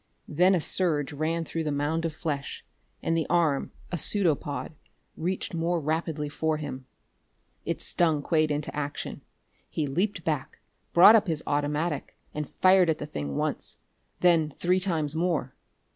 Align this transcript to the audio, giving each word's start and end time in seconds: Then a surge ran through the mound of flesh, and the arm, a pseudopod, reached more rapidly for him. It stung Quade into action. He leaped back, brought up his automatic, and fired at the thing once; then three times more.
Then 0.27 0.55
a 0.55 0.61
surge 0.61 1.13
ran 1.13 1.45
through 1.45 1.63
the 1.63 1.71
mound 1.71 2.05
of 2.05 2.13
flesh, 2.15 2.65
and 3.03 3.15
the 3.15 3.27
arm, 3.29 3.71
a 3.91 3.99
pseudopod, 3.99 4.73
reached 5.15 5.53
more 5.53 5.79
rapidly 5.79 6.27
for 6.27 6.57
him. 6.57 6.87
It 7.65 7.83
stung 7.83 8.23
Quade 8.23 8.49
into 8.49 8.75
action. 8.75 9.21
He 9.69 9.85
leaped 9.85 10.23
back, 10.23 10.57
brought 10.91 11.13
up 11.15 11.27
his 11.27 11.43
automatic, 11.45 12.17
and 12.33 12.49
fired 12.49 12.89
at 12.89 12.97
the 12.97 13.05
thing 13.05 13.35
once; 13.35 13.77
then 14.21 14.49
three 14.49 14.79
times 14.79 15.15
more. 15.15 15.53